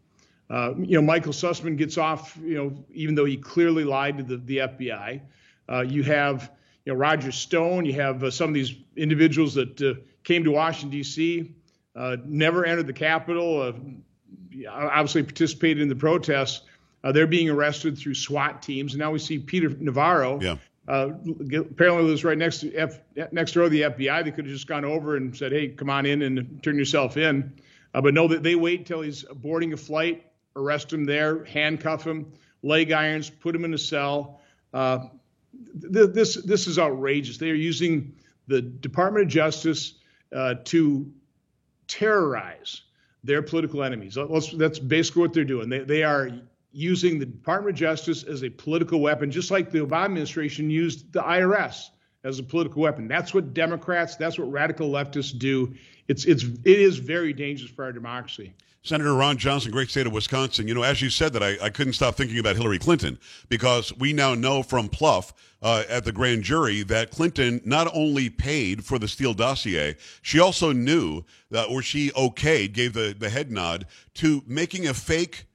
[0.49, 4.23] Uh, you know, Michael Sussmann gets off, you know, even though he clearly lied to
[4.23, 5.21] the, the FBI.
[5.69, 6.51] Uh, you have,
[6.87, 7.85] you know, Roger Stone.
[7.85, 11.53] You have uh, some of these individuals that uh, came to Washington D.C.,
[11.95, 13.73] uh, never entered the Capitol,
[14.69, 16.61] obviously participated in the protests
[17.03, 18.93] uh, they're being arrested through SWAT teams.
[18.93, 20.41] And now we see Peter Navarro.
[20.41, 20.57] Yeah.
[20.87, 21.11] Uh,
[21.51, 22.99] apparently lives right next to F,
[23.31, 24.23] next door to the FBI.
[24.23, 27.17] They could have just gone over and said, "Hey, come on in and turn yourself
[27.17, 27.53] in."
[27.93, 32.07] Uh, but no, that they wait until he's boarding a flight, arrest him there, handcuff
[32.07, 32.31] him,
[32.63, 34.39] leg irons, put him in a cell.
[35.93, 37.37] Th- this this is outrageous.
[37.37, 38.13] They are using
[38.47, 39.95] the Department of Justice
[40.35, 41.11] uh, to
[41.87, 42.81] terrorize
[43.23, 44.15] their political enemies.
[44.15, 45.69] That's, that's basically what they're doing.
[45.69, 46.31] They they are
[46.71, 51.11] using the Department of Justice as a political weapon, just like the Obama administration used
[51.11, 51.89] the IRS
[52.23, 53.07] as a political weapon.
[53.07, 55.73] That's what Democrats, that's what radical leftists do.
[56.07, 58.53] It's it's it is very dangerous for our democracy.
[58.83, 60.67] Senator Ron Johnson, great state of Wisconsin.
[60.67, 63.95] You know, as you said that, I, I couldn't stop thinking about Hillary Clinton because
[63.97, 68.85] we now know from Pluff uh, at the grand jury that Clinton not only paid
[68.85, 73.51] for the Steele dossier, she also knew that, or she okayed, gave the, the head
[73.51, 75.47] nod to making a fake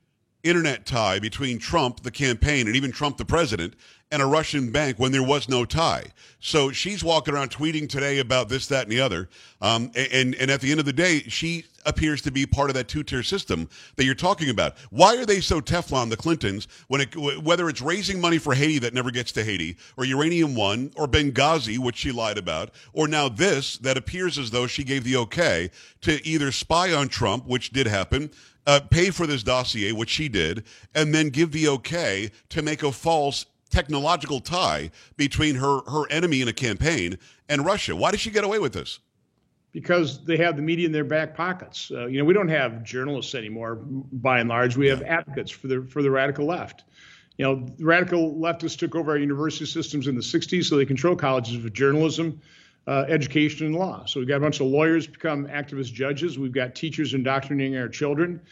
[0.43, 3.75] internet tie between Trump, the campaign, and even Trump, the president,
[4.13, 6.05] and a Russian bank when there was no tie.
[6.39, 9.29] So she's walking around tweeting today about this, that, and the other.
[9.61, 12.75] Um, and, and at the end of the day, she appears to be part of
[12.75, 14.77] that two-tier system that you're talking about.
[14.91, 18.79] Why are they so Teflon, the Clintons, when it, whether it's raising money for Haiti
[18.81, 23.09] that never gets to Haiti, or Uranium One, or Benghazi, which she lied about, or
[23.09, 25.71] now this that appears as though she gave the okay
[26.03, 28.31] to either spy on Trump, which did happen,
[28.67, 32.83] uh, pay for this dossier, which she did, and then give the okay to make
[32.83, 37.97] a false technological tie between her, her enemy in a campaign and Russia.
[37.97, 39.01] Why did she get away with this?
[39.73, 41.91] Because they have the media in their back pockets.
[41.91, 44.77] Uh, you know, we don't have journalists anymore, by and large.
[44.77, 46.85] We have advocates for the for the radical left.
[47.39, 50.85] You know, the radical leftists took over our university systems in the '60s, so they
[50.85, 52.39] control colleges of journalism,
[52.87, 54.05] uh, education, and law.
[54.05, 56.39] So we've got a bunch of lawyers become activist judges.
[56.39, 58.43] We've got teachers indoctrinating our children,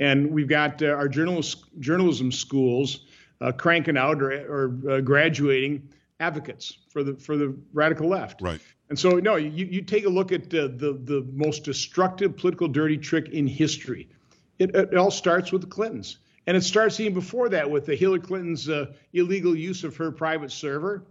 [0.00, 3.06] and we've got uh, our journalist, journalism schools
[3.40, 5.88] uh, cranking out or, or uh, graduating
[6.20, 8.40] advocates for the for the radical left.
[8.40, 8.60] Right.
[8.90, 12.68] And so, no, you, you take a look at uh, the the most destructive political
[12.68, 14.08] dirty trick in history.
[14.58, 17.96] It, it, all starts with the Clintons, and it starts even before that with the
[17.96, 21.02] Hillary Clinton's uh, illegal use of her private server.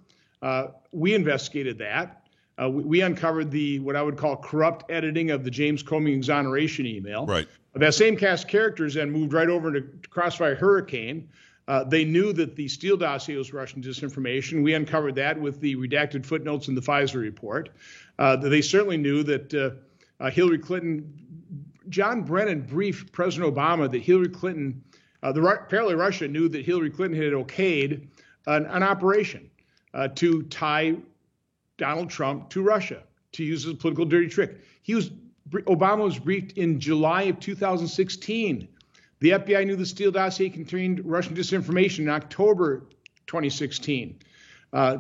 [0.42, 2.22] Uh, we investigated that.
[2.62, 6.16] Uh, we, we, uncovered the what I would call corrupt editing of the James Comey
[6.16, 7.26] exoneration email.
[7.26, 7.48] Right.
[7.76, 11.28] That same cast characters then moved right over to Crossfire Hurricane,
[11.68, 14.64] uh, they knew that the Steele dossier was Russian disinformation.
[14.64, 17.70] We uncovered that with the redacted footnotes in the FISA report.
[18.20, 19.72] Uh, they certainly knew that uh,
[20.20, 21.14] uh Hillary Clinton,
[21.90, 24.84] John Brennan briefed President Obama that Hillary Clinton,
[25.22, 28.08] uh, the apparently Russia knew that Hillary Clinton had okayed
[28.48, 29.50] an, an operation
[29.94, 30.96] uh, to tie
[31.78, 34.58] Donald Trump to Russia to use as a political dirty trick.
[34.82, 35.12] He was
[35.50, 38.68] Obama was briefed in July of 2016
[39.24, 42.90] the FBI knew the Steele dossier contained Russian disinformation in October
[43.26, 44.20] 2016.
[44.74, 44.98] Uh,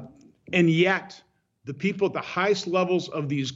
[0.53, 1.21] and yet,
[1.65, 3.51] the people at the highest levels of these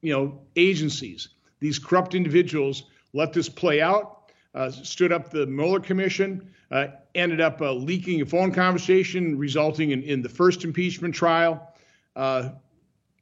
[0.00, 1.28] you know, agencies,
[1.60, 7.40] these corrupt individuals, let this play out, uh, stood up the Mueller Commission, uh, ended
[7.40, 11.72] up uh, leaking a phone conversation, resulting in, in the first impeachment trial.
[12.16, 12.48] Uh,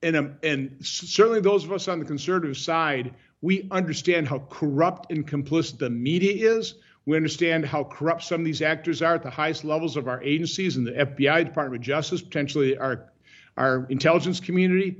[0.03, 5.13] and, um, and certainly those of us on the conservative side, we understand how corrupt
[5.13, 6.77] and complicit the media is.
[7.07, 10.21] We understand how corrupt some of these actors are at the highest levels of our
[10.23, 13.13] agencies and the FBI, Department of Justice, potentially our
[13.57, 14.97] our intelligence community,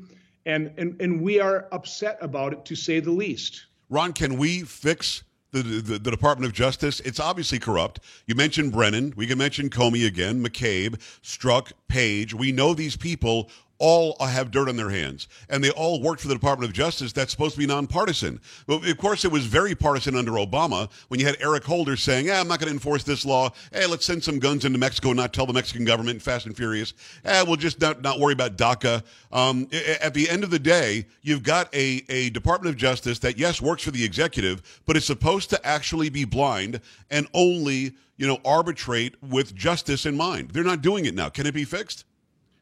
[0.47, 3.67] and and and we are upset about it to say the least.
[3.91, 7.01] Ron, can we fix the, the, the, Department of Justice.
[7.01, 8.01] It's obviously corrupt.
[8.27, 9.15] You mentioned Brennan.
[9.17, 12.35] We can mention Comey again, McCabe, Strzok, Page.
[12.35, 16.29] We know these people all have dirt on their hands, and they all work for
[16.29, 18.41] the Department of Justice that's supposed to be nonpartisan.
[18.67, 22.27] But of course, it was very partisan under Obama when you had Eric Holder saying,
[22.27, 23.51] "Yeah, I'm not going to enforce this law.
[23.73, 26.57] Hey, let's send some guns into Mexico and not tell the Mexican government, Fast and
[26.57, 26.95] Furious.
[27.25, 29.69] Eh, we'll just not, not worry about DACA." Um,
[30.01, 33.61] at the end of the day, you've got a, a Department of Justice that, yes,
[33.61, 38.39] works for the executive, but it's supposed to actually be blind and only, you know,
[38.45, 40.51] arbitrate with justice in mind.
[40.53, 41.29] They're not doing it now.
[41.29, 42.05] Can it be fixed?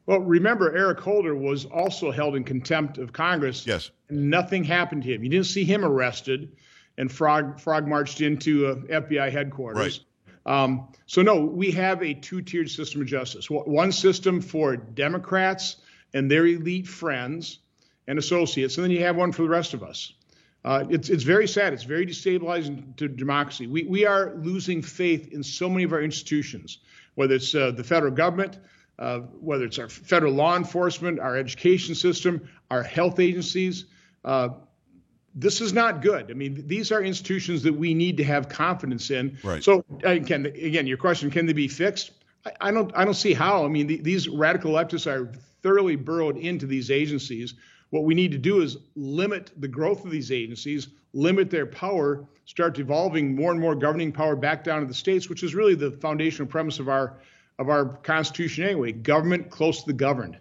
[0.06, 3.66] Well, remember, Eric Holder was also held in contempt of Congress.
[3.66, 3.90] Yes.
[4.08, 5.24] And nothing happened to him.
[5.24, 6.56] You didn't see him arrested
[6.98, 10.00] and frog, frog marched into uh, FBI headquarters.
[10.46, 10.62] Right.
[10.62, 15.76] Um, so, no, we have a two tiered system of justice one system for Democrats
[16.12, 17.60] and their elite friends
[18.06, 20.12] and associates, and then you have one for the rest of us.
[20.64, 21.72] Uh, it's, it's very sad.
[21.72, 23.66] It's very destabilizing to democracy.
[23.66, 26.78] We, we are losing faith in so many of our institutions,
[27.14, 28.58] whether it's uh, the federal government,
[28.98, 33.86] uh, whether it's our federal law enforcement, our education system, our health agencies.
[34.24, 34.50] Uh,
[35.34, 36.30] this is not good.
[36.30, 39.36] I mean, these are institutions that we need to have confidence in.
[39.42, 39.64] Right.
[39.64, 42.12] So, again, again, your question: Can they be fixed?
[42.46, 42.92] I, I don't.
[42.94, 43.64] I don't see how.
[43.64, 47.54] I mean, the, these radical leftists are thoroughly burrowed into these agencies.
[47.90, 52.26] What we need to do is limit the growth of these agencies, limit their power,
[52.44, 55.74] start evolving more and more governing power back down to the states, which is really
[55.74, 57.18] the foundational premise of our
[57.58, 60.38] of our Constitution anyway government close to the governed.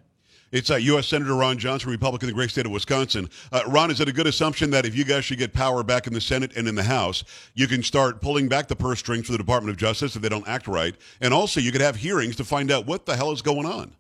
[0.52, 1.08] It's uh, U.S.
[1.08, 3.28] Senator Ron Johnson, Republican of the great state of Wisconsin.
[3.52, 6.06] Uh, Ron, is it a good assumption that if you guys should get power back
[6.06, 7.24] in the Senate and in the House,
[7.56, 10.30] you can start pulling back the purse strings for the Department of Justice if they
[10.30, 10.96] don't act right?
[11.22, 13.94] And also, you could have hearings to find out what the hell is going on.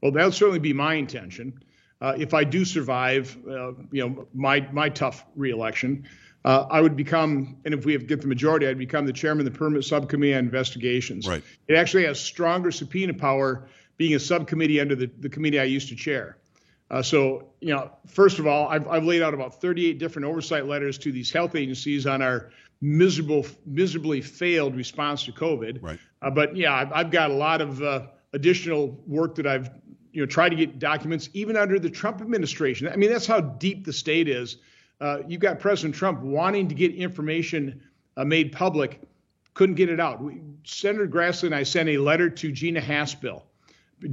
[0.00, 1.60] Well, that would certainly be my intention.
[2.00, 6.06] Uh, if I do survive, uh, you know, my my tough reelection,
[6.44, 9.52] uh, I would become, and if we get the majority, I'd become the chairman of
[9.52, 11.26] the permanent subcommittee on investigations.
[11.26, 11.42] Right.
[11.68, 15.88] It actually has stronger subpoena power being a subcommittee under the, the committee I used
[15.88, 16.36] to chair.
[16.90, 20.66] Uh, so, you know, first of all, I've, I've laid out about 38 different oversight
[20.66, 22.50] letters to these health agencies on our
[22.82, 25.82] miserable, miserably failed response to COVID.
[25.82, 25.98] Right.
[26.20, 29.70] Uh, but yeah, I've, I've, got a lot of uh, additional work that I've
[30.12, 32.86] you know tried to get documents even under the Trump administration.
[32.88, 34.58] I mean, that's how deep the state is.
[35.00, 37.82] Uh, you've got President Trump wanting to get information
[38.16, 39.00] uh, made public,
[39.54, 40.22] couldn't get it out.
[40.22, 43.42] We, Senator Grassley and I sent a letter to Gina Haspel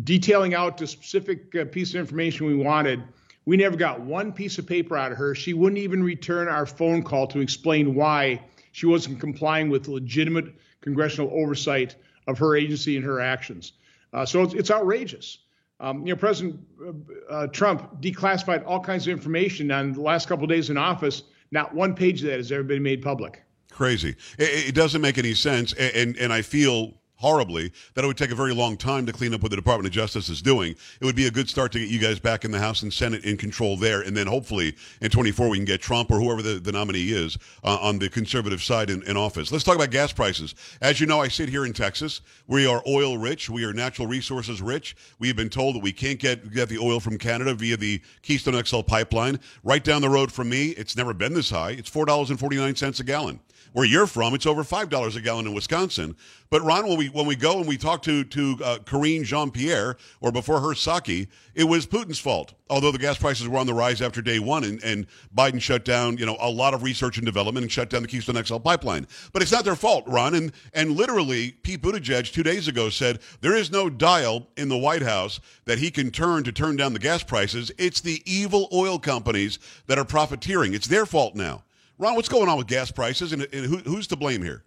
[0.04, 3.04] detailing out the specific uh, piece of information we wanted.
[3.46, 5.36] We never got one piece of paper out of her.
[5.36, 10.56] She wouldn't even return our phone call to explain why she wasn't complying with legitimate
[10.82, 11.96] congressional oversight
[12.28, 13.74] of her agency and her actions.
[14.14, 15.40] Uh, so it's, it's outrageous.
[15.82, 20.28] Um, you know, President uh, uh, Trump declassified all kinds of information on the last
[20.28, 21.24] couple days in office.
[21.52, 23.44] Not one page of that has ever been made public.
[23.72, 24.16] Crazy.
[24.38, 28.32] It, it doesn't make any sense, and, and I feel horribly that it would take
[28.32, 30.76] a very long time to clean up what the Department of Justice is doing.
[31.00, 32.92] It would be a good start to get you guys back in the House and
[32.92, 36.42] Senate in control there, and then hopefully in 24 we can get Trump or whoever
[36.42, 39.52] the, the nominee is uh, on the conservative side in, in, office.
[39.52, 40.56] Let's talk about gas prices.
[40.82, 42.22] As you know, I sit here in Texas.
[42.48, 43.52] We are oil rich.
[43.52, 44.96] We are natural resources rich.
[45.20, 48.02] We have been told that we can't get get the oil from Canada via the
[48.24, 49.40] Keystone XL pipeline.
[49.64, 51.72] Right down the road from me, it's never been this high.
[51.72, 53.40] It's four dollars and forty nine cents a gallon.
[53.74, 56.16] Where you're from, it's over five dollars a gallon in Wisconsin.
[56.50, 59.50] But Ron, when we when we go and we talk to to uh, Karine Jean
[59.50, 62.54] Pierre or before her Psaki, it was Putin's fault.
[62.70, 65.86] Although the gas prices were on the rise after day one, and, and Biden shut
[65.86, 68.58] down you know a lot of research and development and shut down the Keystone XL
[68.58, 69.08] pipeline.
[69.32, 70.36] But it's not their fault, Ron.
[70.36, 74.78] And and literally, Pete Buttigieg two days ago said there is no dial in the
[74.78, 77.72] White House that he can turn to turn down the gas prices.
[77.78, 80.74] It's the evil oil companies that are profiteering.
[80.74, 81.64] It's their fault now.
[81.98, 84.64] Ron, what's going on with gas prices, and, and who, who's to blame here?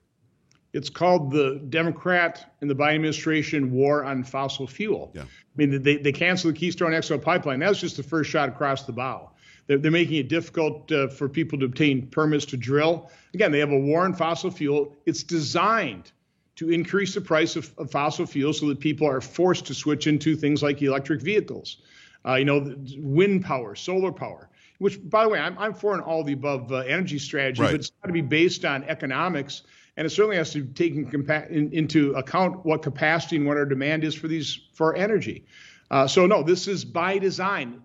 [0.73, 5.13] It's called the Democrat and the Biden administration war on fossil fuel.
[5.15, 5.23] Yeah.
[5.23, 7.61] I mean, they, they canceled the Keystone XL pipeline.
[7.61, 9.31] That was just the first shot across the bow.
[9.69, 13.11] They're, they're making it difficult uh, for people to obtain permits to drill.
[13.35, 14.97] Again, they have a war on fossil fuel.
[15.07, 16.11] It's designed
[16.57, 20.09] to increase the price of, of fossil fuel so that people are forced to switch
[20.09, 21.79] into things like electric vehicles.
[22.27, 26.01] Uh, you know, wind power, solar power which, by the way, I'm, I'm for an
[26.01, 27.73] all the above uh, energy strategy, right.
[27.73, 29.63] but it's got to be based on economics.
[29.97, 33.57] And it certainly has to take in compa- in, into account what capacity and what
[33.57, 35.47] our demand is for these for energy.
[35.91, 37.83] Uh, so no, this is by design.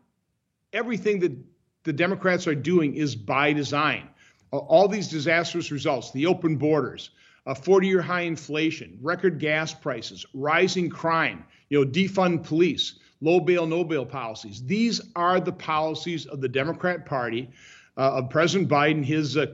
[0.73, 1.36] Everything that
[1.84, 4.10] the Democrats are doing is by design.
[4.52, 7.12] All these disastrous results, the open borders,
[7.45, 13.65] a 40-year high inflation, record gas prices, rising crime, you know, defund police low bail,
[13.65, 14.63] no bail policies.
[14.63, 17.49] These are the policies of the Democrat Party,
[17.97, 19.47] uh, of President Biden, his uh,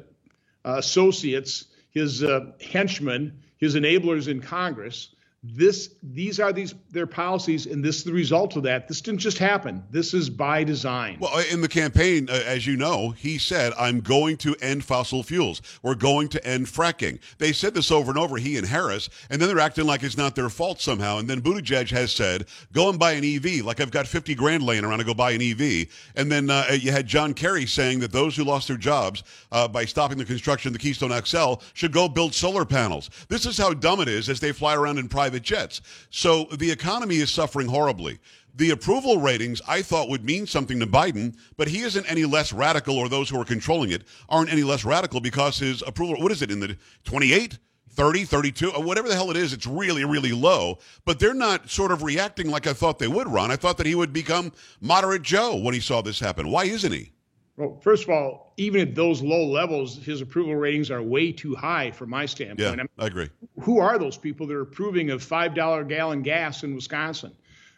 [0.64, 5.15] associates, his uh, henchmen, his enablers in Congress
[5.54, 8.88] this these are these their policies and this is the result of that.
[8.88, 9.84] This didn't just happen.
[9.92, 11.18] This is by design.
[11.20, 15.24] Well in the campaign uh, as you know he said i'm going to end fossil
[15.24, 15.62] fuels.
[15.84, 17.20] We're going to end fracking.
[17.38, 20.18] They said this over and over he and harris and then they're acting like it's
[20.18, 21.18] not their fault somehow.
[21.20, 24.64] And then buttigieg has said go and buy an ev like i've got 50 grand
[24.64, 28.00] laying around to go buy an ev and then uh, you had john kerry saying
[28.00, 31.56] that those who lost their jobs uh, by stopping the construction of the keystone xl
[31.74, 33.10] should go build solar panels.
[33.28, 35.82] This is how dumb it is as they fly around in private private jets.
[36.10, 38.20] So the economy is suffering horribly.
[38.56, 42.54] The approval ratings I thought would mean something to Biden, but he isn't any less
[42.54, 46.32] radical, or those who are controlling it aren't any less radical because his approval, what
[46.32, 47.60] is it, in the 28?
[47.90, 50.80] 30, 32, uh, whatever the hell it is, it's really, really low.
[51.06, 53.52] But they're not sort of reacting like I thought they would, Ron.
[53.52, 56.50] I thought that he would become moderate Joe when he saw this happen.
[56.50, 57.12] Why isn't he?
[57.58, 61.56] Well, first of all, even at those low levels, his approval ratings are way too
[61.56, 62.60] high from my standpoint.
[62.60, 63.30] Yeah, I, mean, I agree.
[63.62, 67.32] Who are those people that are approving of $5 a gallon gas in Wisconsin?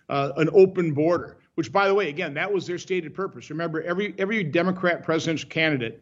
[0.09, 3.49] Uh, an open border, which, by the way, again, that was their stated purpose.
[3.49, 6.01] Remember, every, every Democrat presidential candidate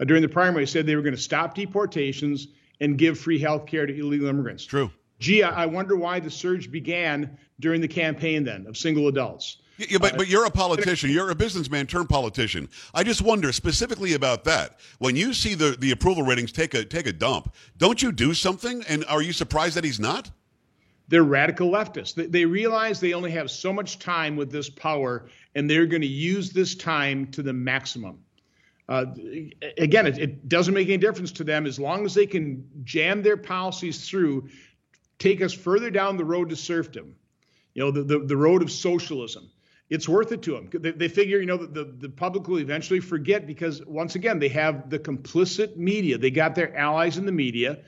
[0.00, 2.48] uh, during the primary said they were going to stop deportations
[2.80, 4.64] and give free health care to illegal immigrants.
[4.64, 4.90] True.
[5.20, 9.58] Gee, I wonder why the surge began during the campaign then of single adults.
[9.76, 11.10] Yeah, but, but you're a politician.
[11.10, 12.68] You're a businessman turned politician.
[12.94, 14.78] I just wonder specifically about that.
[14.98, 18.34] When you see the, the approval ratings take a take a dump, don't you do
[18.34, 18.84] something?
[18.88, 20.30] And are you surprised that he's not?
[21.08, 22.14] They're radical leftists.
[22.14, 26.02] They, they realize they only have so much time with this power, and they're going
[26.02, 28.20] to use this time to the maximum.
[28.88, 29.06] Uh,
[29.78, 33.22] again, it, it doesn't make any difference to them as long as they can jam
[33.22, 34.48] their policies through,
[35.18, 37.14] take us further down the road to serfdom,
[37.72, 39.50] you know, the, the, the road of socialism
[39.94, 40.68] it's worth it to them.
[40.72, 44.48] They, they figure, you know, the, the public will eventually forget because, once again, they
[44.48, 46.18] have the complicit media.
[46.18, 47.78] They got their allies in the media,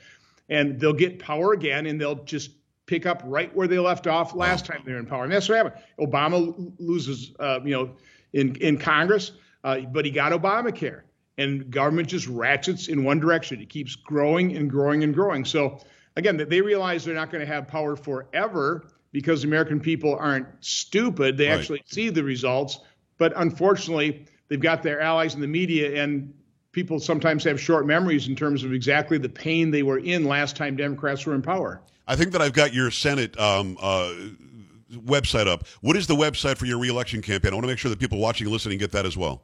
[0.47, 2.51] and they'll get power again, and they'll just
[2.85, 5.25] pick up right where they left off last time they were in power.
[5.25, 5.83] And that's what happened.
[5.99, 7.91] Obama loses, uh, you know,
[8.31, 9.33] in, in Congress,
[9.65, 11.01] uh, but he got Obamacare.
[11.37, 13.61] And government just ratchets in one direction.
[13.61, 15.45] It keeps growing and growing and growing.
[15.45, 15.79] So,
[16.15, 18.87] again, they realize they're not going to have power forever
[19.17, 21.37] because the American people aren't stupid.
[21.37, 21.57] They right.
[21.57, 22.81] actually see the results.
[23.17, 26.31] But unfortunately, they've got their allies in the media, and
[26.71, 30.55] people sometimes have short memories in terms of exactly the pain they were in last
[30.55, 31.81] time Democrats were in power.
[32.07, 34.13] I think that I've got your Senate um, uh,
[34.93, 35.65] website up.
[35.81, 37.53] What is the website for your reelection campaign?
[37.53, 39.41] I want to make sure that people watching and listening get that as well.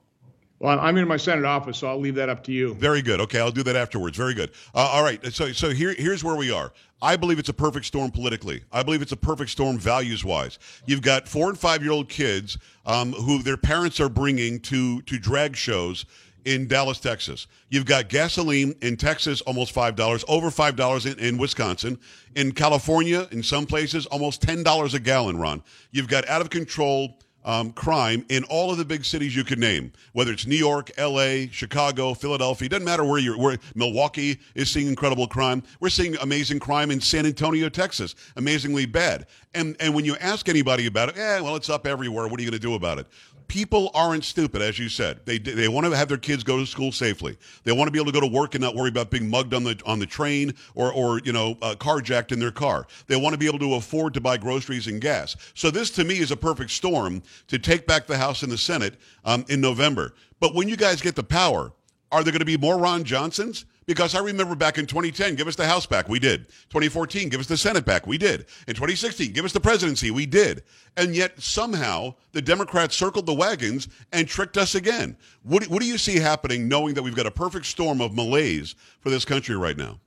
[0.63, 2.73] Well, I'm in my Senate office, so I'll leave that up to you.
[2.75, 3.19] Very good.
[3.19, 4.15] Okay, I'll do that afterwards.
[4.15, 4.51] Very good.
[4.73, 5.21] Uh, all right.
[5.33, 6.71] So, so here, here's where we are.
[7.01, 8.63] I believe it's a perfect storm politically.
[8.71, 10.59] I believe it's a perfect storm values wise.
[10.85, 15.01] You've got four and five year old kids um, who their parents are bringing to
[15.01, 16.05] to drag shows
[16.45, 17.47] in Dallas, Texas.
[17.67, 21.97] You've got gasoline in Texas, almost $5, over $5 in, in, Wisconsin.
[22.35, 25.63] In California, in some places, almost $10 a gallon, Ron.
[25.91, 29.59] You've got out of control um, crime in all of the big cities you could
[29.59, 32.69] name, whether it's New York, L.A., Chicago, Philadelphia.
[32.69, 33.37] Doesn't matter where you're.
[33.37, 35.63] Where Milwaukee is seeing incredible crime.
[35.79, 38.15] We're seeing amazing crime in San Antonio, Texas.
[38.35, 39.27] Amazingly bad.
[39.53, 42.27] And and when you ask anybody about it, yeah, well, it's up everywhere.
[42.27, 43.07] What are you going to do about it?
[43.47, 45.19] People aren't stupid, as you said.
[45.25, 47.37] They they want to have their kids go to school safely.
[47.63, 49.53] They want to be able to go to work and not worry about being mugged
[49.53, 52.87] on the on the train or or you know uh, carjacked in their car.
[53.07, 55.35] They want to be able to afford to buy groceries and gas.
[55.53, 58.57] So this to me is a perfect storm to take back the House and the
[58.57, 60.13] Senate um, in November.
[60.39, 61.71] But when you guys get the power,
[62.11, 63.65] are there going to be more Ron Johnsons?
[63.85, 66.07] Because I remember back in 2010, give us the House back.
[66.07, 66.47] We did.
[66.69, 68.07] 2014, give us the Senate back.
[68.07, 68.45] We did.
[68.67, 70.11] In 2016, give us the presidency.
[70.11, 70.63] We did.
[70.97, 75.17] And yet somehow the Democrats circled the wagons and tricked us again.
[75.43, 78.75] What, what do you see happening knowing that we've got a perfect storm of malaise
[78.99, 79.99] for this country right now?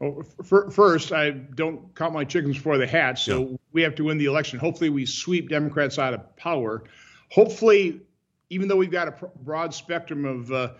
[0.00, 0.22] Well,
[0.70, 3.24] first, I don't count my chickens before the hatch.
[3.24, 3.56] So yeah.
[3.72, 4.58] we have to win the election.
[4.60, 6.84] Hopefully, we sweep Democrats out of power.
[7.30, 8.00] Hopefully,
[8.50, 10.70] even though we've got a broad spectrum of uh,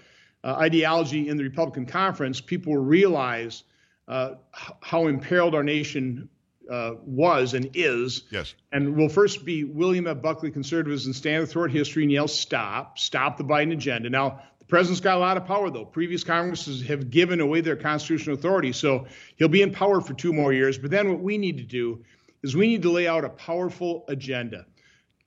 [0.49, 3.64] uh, ideology in the Republican conference, people will realize
[4.07, 4.36] uh,
[4.80, 6.30] how imperiled our nation
[6.70, 8.22] uh, was and is.
[8.30, 8.55] Yes.
[8.72, 10.22] And will first be William F.
[10.22, 14.09] Buckley conservatives and stand throughout history and yell, stop, stop the Biden agenda.
[14.09, 15.84] Now, the president's got a lot of power, though.
[15.84, 20.32] Previous Congresses have given away their constitutional authority, so he'll be in power for two
[20.32, 20.78] more years.
[20.78, 22.05] But then what we need to do
[22.42, 24.64] is we need to lay out a powerful agenda.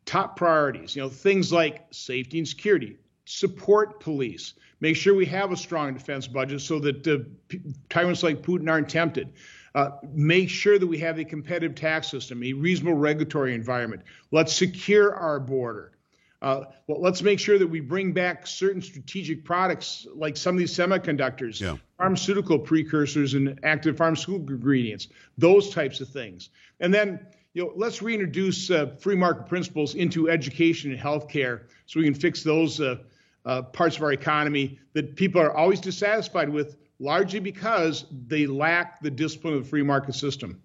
[0.05, 5.51] Top priorities, you know, things like safety and security, support police, make sure we have
[5.51, 7.57] a strong defense budget so that uh,
[7.89, 9.33] tyrants like Putin aren't tempted.
[9.73, 14.01] Uh, make sure that we have a competitive tax system, a reasonable regulatory environment.
[14.31, 15.93] Let's secure our border.
[16.41, 20.59] Uh, well, let's make sure that we bring back certain strategic products like some of
[20.59, 21.77] these semiconductors, yeah.
[21.97, 25.07] pharmaceutical precursors, and active pharmaceutical ingredients,
[25.37, 26.49] those types of things.
[26.79, 31.99] And then, you know, let's reintroduce uh, free market principles into education and healthcare so
[31.99, 32.97] we can fix those uh,
[33.45, 39.01] uh, parts of our economy that people are always dissatisfied with, largely because they lack
[39.01, 40.61] the discipline of the free market system.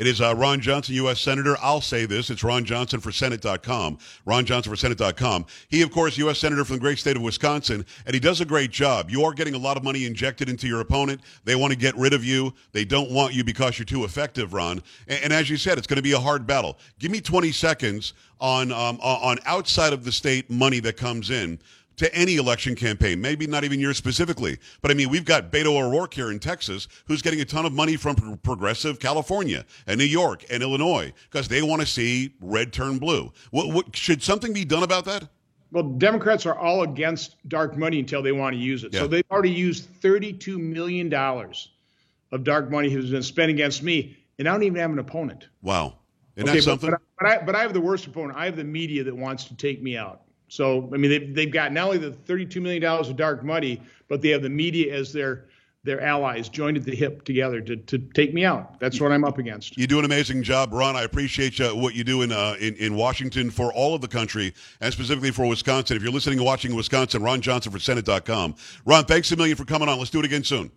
[0.00, 1.20] It is uh, Ron Johnson, U.S.
[1.20, 1.58] Senator.
[1.60, 2.30] I'll say this.
[2.30, 3.98] It's Ron Johnson for Senate.com.
[4.24, 5.44] Ron Johnson for Senate.com.
[5.68, 6.38] He, of course, U.S.
[6.38, 9.10] Senator from the great state of Wisconsin, and he does a great job.
[9.10, 11.20] You are getting a lot of money injected into your opponent.
[11.44, 12.54] They want to get rid of you.
[12.72, 14.82] They don't want you because you're too effective, Ron.
[15.06, 16.78] And, and as you said, it's going to be a hard battle.
[16.98, 21.58] Give me 20 seconds on, um, on outside of the state money that comes in
[22.00, 24.58] to any election campaign, maybe not even yours specifically.
[24.80, 27.74] But I mean, we've got Beto O'Rourke here in Texas who's getting a ton of
[27.74, 32.72] money from progressive California and New York and Illinois because they want to see red
[32.72, 33.30] turn blue.
[33.50, 35.28] What, what, should something be done about that?
[35.72, 38.94] Well, Democrats are all against dark money until they want to use it.
[38.94, 39.00] Yeah.
[39.00, 44.48] So they've already used $32 million of dark money has been spent against me, and
[44.48, 45.48] I don't even have an opponent.
[45.60, 45.98] Wow.
[46.36, 46.90] Isn't okay, that something?
[46.90, 48.38] But, but, I, but I have the worst opponent.
[48.38, 50.22] I have the media that wants to take me out.
[50.50, 53.80] So I mean, they've, they've got not only the 32 million dollars of dark money,
[54.08, 55.46] but they have the media as their
[55.82, 58.78] their allies joined at the hip together to, to take me out.
[58.80, 59.78] That's what I'm up against.
[59.78, 60.94] You do an amazing job, Ron.
[60.94, 64.08] I appreciate you, what you do in, uh, in, in Washington for all of the
[64.08, 65.96] country and specifically for Wisconsin.
[65.96, 68.56] If you're listening and watching Wisconsin, Ron Johnson for Senate.com.
[68.84, 69.96] Ron, thanks a million for coming on.
[69.96, 70.70] Let's do it again soon.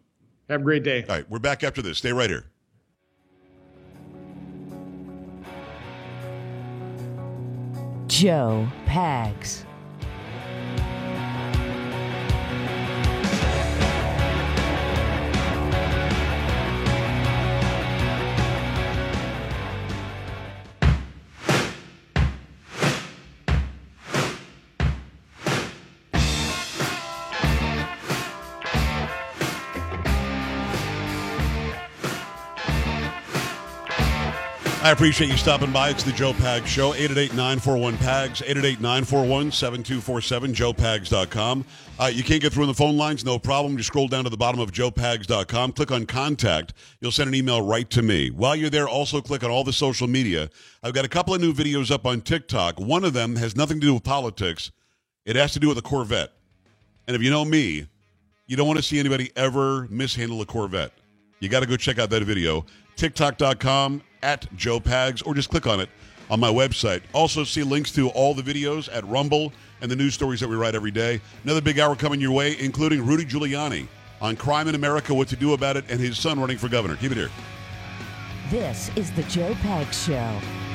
[0.49, 1.03] Have a great day.
[1.03, 1.97] All right, we're back after this.
[1.97, 2.45] Stay right here.
[8.13, 9.65] Joe Pags.
[34.83, 35.91] I appreciate you stopping by.
[35.91, 36.91] It's the Joe Pags Show.
[36.91, 41.63] 888-941-PAGS, 888-941-7247, joepags.com.
[41.97, 43.77] Uh, you can't get through on the phone lines, no problem.
[43.77, 45.71] Just scroll down to the bottom of joepags.com.
[45.71, 46.73] Click on Contact.
[46.99, 48.29] You'll send an email right to me.
[48.29, 50.49] While you're there, also click on all the social media.
[50.83, 52.77] I've got a couple of new videos up on TikTok.
[52.77, 54.73] One of them has nothing to do with politics.
[55.25, 56.33] It has to do with a Corvette.
[57.07, 57.87] And if you know me,
[58.47, 60.91] you don't want to see anybody ever mishandle a Corvette.
[61.39, 62.65] You got to go check out that video.
[62.97, 65.89] TikTok.com at Joe Pags, or just click on it
[66.31, 67.01] on my website.
[67.13, 70.55] Also, see links to all the videos at Rumble and the news stories that we
[70.55, 71.21] write every day.
[71.43, 73.87] Another big hour coming your way, including Rudy Giuliani
[74.21, 76.95] on crime in America, what to do about it, and his son running for governor.
[76.95, 77.29] Keep it here.
[78.49, 80.72] This is the Joe Pags Show.